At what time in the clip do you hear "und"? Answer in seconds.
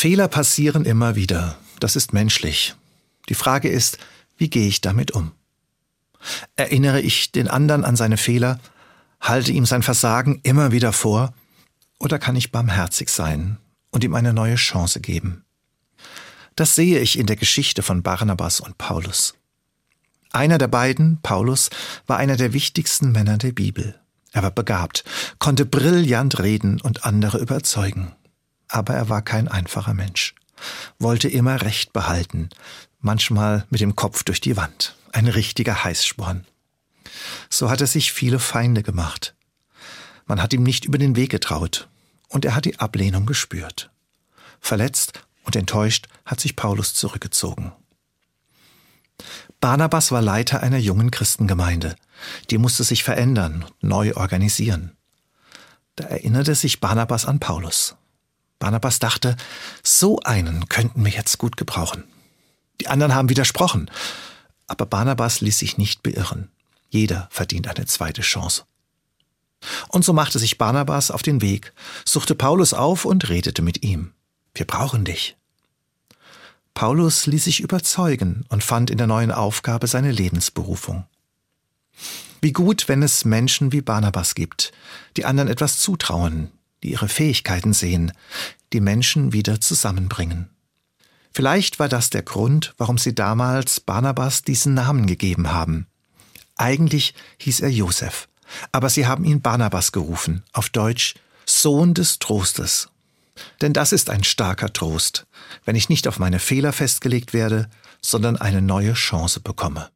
13.90-14.02, 18.60-18.78, 26.80-27.04, 42.28-42.44, 45.44-45.56, 53.64-53.82, 69.88-70.04, 73.04-73.28, 78.48-78.62